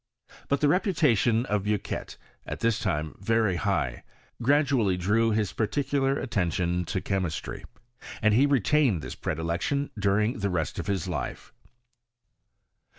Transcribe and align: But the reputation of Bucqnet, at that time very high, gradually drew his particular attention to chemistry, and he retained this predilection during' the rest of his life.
But 0.47 0.61
the 0.61 0.67
reputation 0.67 1.45
of 1.45 1.61
Bucqnet, 1.65 2.17
at 2.47 2.59
that 2.61 2.73
time 2.73 3.13
very 3.19 3.57
high, 3.57 4.01
gradually 4.41 4.97
drew 4.97 5.29
his 5.29 5.53
particular 5.53 6.17
attention 6.17 6.85
to 6.85 7.01
chemistry, 7.01 7.65
and 8.19 8.33
he 8.33 8.47
retained 8.47 9.03
this 9.03 9.13
predilection 9.13 9.91
during' 9.99 10.39
the 10.39 10.49
rest 10.49 10.79
of 10.79 10.87
his 10.87 11.07
life. 11.07 11.53